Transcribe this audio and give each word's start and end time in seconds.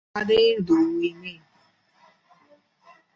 তাঁদের 0.15 0.51
দুই 0.63 1.07
মেয়ে। 1.13 1.41